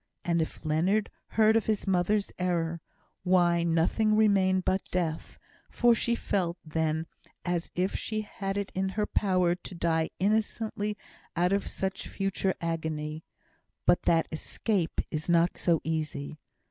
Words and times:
And 0.25 0.41
if 0.41 0.65
Leonard 0.65 1.11
heard 1.37 1.55
of 1.55 1.67
his 1.67 1.85
mother's 1.85 2.31
error, 2.39 2.81
why, 3.21 3.61
nothing 3.61 4.15
remained 4.15 4.65
but 4.65 4.81
death; 4.89 5.37
for 5.69 5.93
she 5.93 6.15
felt, 6.15 6.57
then, 6.65 7.05
as 7.45 7.69
if 7.75 7.93
she 7.93 8.21
had 8.21 8.57
it 8.57 8.71
in 8.73 8.89
her 8.97 9.05
power 9.05 9.53
to 9.53 9.75
die 9.75 10.09
innocently 10.17 10.97
out 11.35 11.53
of 11.53 11.67
such 11.67 12.07
future 12.07 12.55
agony; 12.59 13.23
but 13.85 14.01
that 14.09 14.27
escape 14.31 15.01
is 15.11 15.29
not 15.29 15.55
so 15.55 15.79
easy. 15.83 16.39